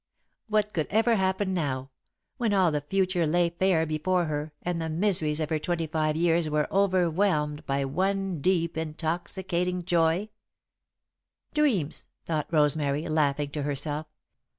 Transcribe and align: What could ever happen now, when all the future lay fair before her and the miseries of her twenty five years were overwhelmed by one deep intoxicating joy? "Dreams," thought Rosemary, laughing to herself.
What 0.47 0.73
could 0.73 0.87
ever 0.89 1.13
happen 1.15 1.53
now, 1.53 1.91
when 2.37 2.55
all 2.55 2.71
the 2.71 2.81
future 2.81 3.27
lay 3.27 3.51
fair 3.51 3.85
before 3.85 4.25
her 4.25 4.51
and 4.63 4.81
the 4.81 4.89
miseries 4.89 5.39
of 5.39 5.51
her 5.51 5.59
twenty 5.59 5.85
five 5.85 6.15
years 6.15 6.49
were 6.49 6.67
overwhelmed 6.73 7.63
by 7.67 7.85
one 7.85 8.39
deep 8.41 8.77
intoxicating 8.77 9.85
joy? 9.85 10.29
"Dreams," 11.53 12.07
thought 12.25 12.47
Rosemary, 12.51 13.07
laughing 13.07 13.51
to 13.51 13.61
herself. 13.61 14.07